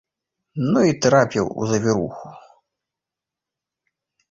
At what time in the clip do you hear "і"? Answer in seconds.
0.91-0.95